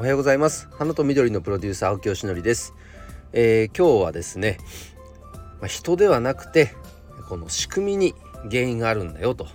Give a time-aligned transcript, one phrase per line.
[0.00, 0.66] おはようございます。
[0.78, 2.72] 花と緑のプロデューサー青木よしのりです、
[3.34, 4.56] えー、今日はですね、
[5.60, 6.74] ま、人ではなくて
[7.28, 8.14] この仕組みに
[8.50, 9.46] 原因があるんだよと、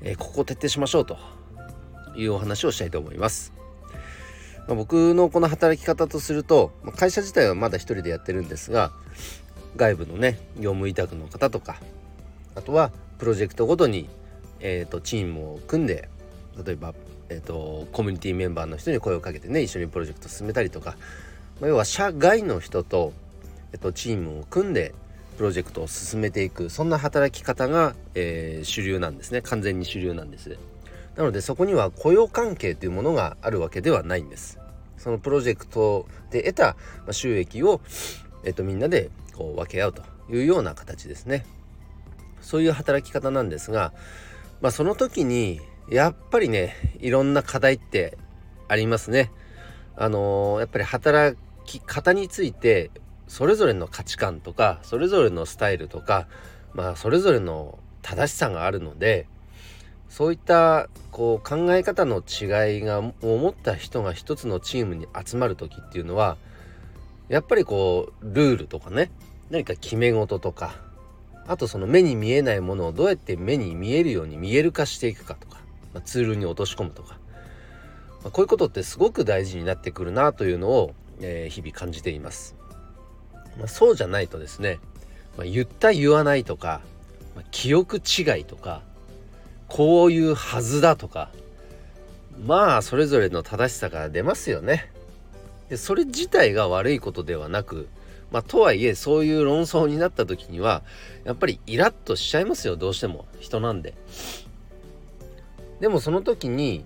[0.00, 1.18] えー、ここを徹底しましょうと。
[2.16, 3.52] いうお話をしたいと思います、
[4.66, 8.92] まあ、僕のこの働き方とすると会社自体はまだ一人でやってるんですが
[9.76, 11.76] 外部のね業務委託の方とか
[12.54, 14.08] あとはプロジェクトごとに、
[14.60, 16.08] えーと、チームを組んで
[16.64, 16.94] 例えば
[17.30, 20.96] えーと、コミュニティメンバーの人に声をかけてね一緒にプロジェクト進めたりとか、
[21.60, 23.12] まあ、要は社外の人と、
[23.72, 24.94] えーと、チームを組んで
[25.36, 29.40] プロジェクトを進めていくそんな働き方が、えー、主流なんですね。
[29.40, 30.58] 完全に主流なんです。
[31.16, 34.58] なのでそこには雇用関係というものがあるわけではないんです。
[34.98, 36.76] そのプロジェクトで得た
[37.12, 37.80] 収益を、
[38.44, 41.46] えー、とみんなでこう分け合うというような形ですね。
[42.42, 43.92] そういう働き方なんですが、
[44.60, 45.60] まあ、その時に
[45.90, 48.16] やっぱりねいろんな課題って
[48.68, 49.32] ありますね。
[49.96, 52.90] あのー、やっぱり働き方について
[53.26, 56.26] それぞれの価値観とかそれぞれのスタイルとか
[56.74, 59.26] まあそれぞれの正しさがあるので
[60.08, 66.36] そういったこう考え方の違いが思った人が一つのチームに集まる時っていうのは
[67.28, 69.10] やっぱりこうルールとかね
[69.50, 70.74] 何か決め事とか
[71.46, 75.46] あとその目に見えないものをどうやって目に見えるように見える化していくかと
[75.94, 77.18] ま、ツールに落とし込むとか、
[78.22, 82.56] まあ、こういうことってすごく大事になってくるなというのを、えー、日々感じています。
[83.58, 84.78] まあ、そうじゃないとですね、
[85.36, 86.80] まあ、言った言わないとか、
[87.34, 88.82] まあ、記憶違いとか
[89.68, 91.30] こういうはずだとか
[92.44, 94.90] まあそれぞれの正しさが出ますよね。
[95.68, 97.88] でそれ自体が悪いことではなく
[98.30, 100.82] まあ、とはいえそういう論争になった時には
[101.24, 103.94] やっぱりイラッとしちゃいますよどうしても人なんで。
[105.80, 106.84] でもその時に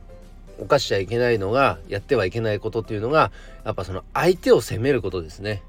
[0.59, 3.33] 犯しちゃいけないのがやってはいけないことっていうのが
[3.65, 5.63] やっぱその相手を責めることですね。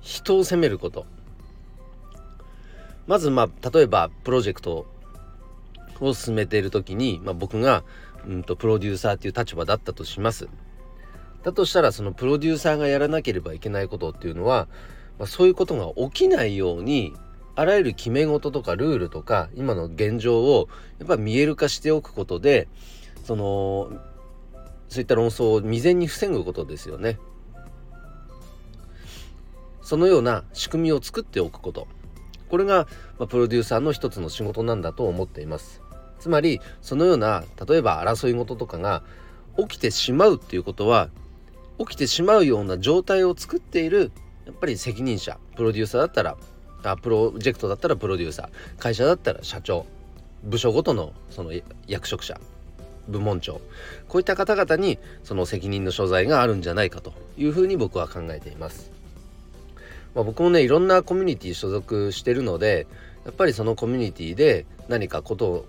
[0.00, 1.06] 人を責めること。
[3.06, 4.86] まずまあ例えばプロジェクト
[6.00, 7.84] を進めている時に、まあ、僕が、
[8.26, 10.48] うんと、プロデューサーっていう立場だったとします。
[11.42, 14.66] だとしたらそのプロデューサーがやらなければいけないことっていうのは、
[15.18, 17.14] まあ、そういうことが起きないように
[17.56, 22.68] あらゆる決め事とかルールとか今の現状をやっぱ見える化しておくことで
[23.24, 23.90] その
[24.88, 27.18] そういった論争を未然に防ぐことですよね。
[29.82, 31.86] そのような仕組みを作っておくこと
[32.48, 32.86] これが、
[33.18, 35.82] まあ、プロデューサーの一つの仕事なんだと思っています。
[36.18, 39.02] つまりそのような例えば争い事とかが
[39.58, 41.10] 起きてしまうっていうことは
[41.78, 44.10] 起きてしまうような状態を作っている
[44.46, 46.36] やっぱり責任者プロデューサーだったら
[46.84, 49.86] あプロジェクトだったらプロデューサー会社だったら社長
[50.44, 51.52] 部署ごとのその
[51.86, 52.38] 役職者
[53.08, 53.60] 部門長
[54.08, 58.90] こういった方々にその責任の所在があるんじゃないかというふうに僕は考えています。
[60.14, 62.86] まあ、僕もねいろんなコミュニティ所属してるので
[63.24, 65.66] やっぱりそのコミュニティで何かことを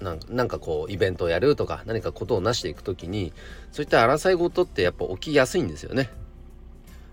[0.00, 3.34] なんかこうイベントをやるとか何かことを成していく時に
[3.70, 6.08] そういった争い事ってやっぱ起きやすいんですよね。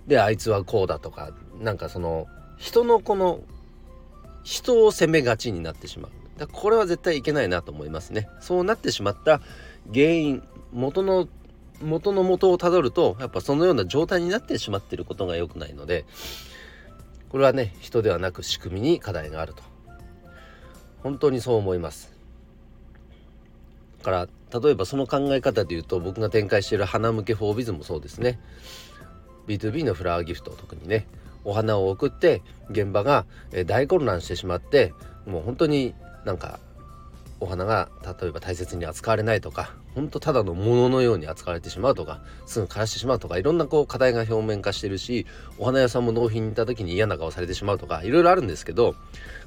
[0.08, 3.42] であいつはこうだとかなんかその人のこの
[4.44, 6.12] 人を責めがちになってしまう。
[6.38, 8.30] だこれは絶対いけないなと思いますね。
[8.40, 9.42] そうなってしまった
[9.94, 11.28] 原因元の
[11.82, 16.06] 元の元をたどるとやっぱそのような状態になってしまっていることが良くないので
[17.30, 19.64] これはね人ではなく仕組みに課題があると。
[21.04, 22.12] 本当にそう思います。
[24.02, 24.28] から
[24.62, 28.40] 例えばその考え方で言うと僕が展開している花向けフォービズもそうですね。
[29.48, 31.08] B2B のフラワーギフト特にね。
[31.44, 33.26] お花を送って現場が
[33.66, 34.94] 大混乱してしまって
[35.26, 35.94] もう本当に
[36.26, 36.60] なんか
[37.40, 45.26] お花が例えば大切に扱われないとか本当ただのもののように扱われてしまうとかすぐ枯らしてしまうとかいろんなこう課題が表面化してるし
[45.58, 48.96] お花屋さんも納品に行った時に嫌な顔されてしまうとかいろいろあるんですけど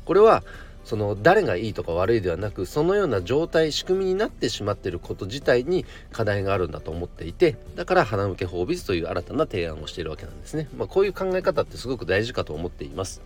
[0.05, 0.43] これは
[0.85, 10.69] その誰がいいとか悪いではなくそのような状態仕組みになってしまっていること自体に課題があるんだと思っていてだから花向け法ビズという新たな提案をしているわけなんですね。
[10.77, 13.23] まあ、こういう考え方ってすごく大事かと思っています。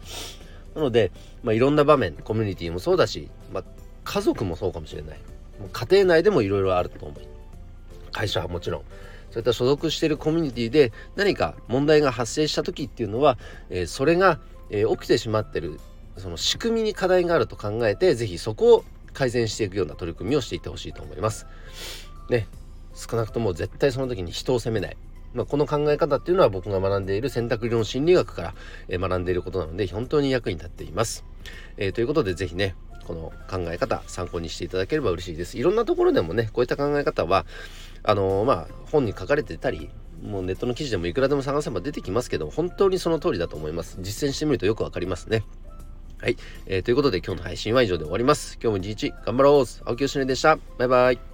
[0.74, 1.12] なので、
[1.42, 3.64] まあ、いろんな場面コミュニティもそうだし、まあ、
[4.04, 5.18] 家族もそうかもしれない
[5.72, 7.22] 家庭内でもいろいろあると思う
[8.12, 8.82] 会社はもちろん
[9.30, 13.38] そういった所属しているコミュニティで何か問題が発生した時っていうのは、
[13.70, 14.38] えー、それが、
[14.70, 15.80] えー、起きてしまってる
[16.18, 21.46] その仕組みに課題があると考えて是非そこを改善していくような取り組みをしていってほしいと思います。
[22.28, 22.46] ね
[22.94, 24.96] 少なくとも絶対その時に人を責めない。
[25.34, 28.54] まあ、この考え方っていうのは僕が学んでいる選択理論心理学か
[28.88, 31.24] ら学んでいることなので本当に役に立っています。
[31.76, 35.58] えー、ということで是非ねこの考え方参考にしていただければ嬉しいです。
[35.58, 37.46] いろんなところでもねこういった考え方は
[38.04, 39.90] あのー、まあ本に書かれてたり
[40.22, 43.98] もうネットの記事でもいくらでも探せば出てきますけど本当にその通りだと思います。
[44.00, 45.42] 実践してみるとよくわかりますね。
[46.20, 48.58] はい、えー、ということで今日の配信は以上で終わります。
[48.62, 50.58] 今日も一日頑張ろう青木よしねでした。
[50.78, 51.33] バイバイ。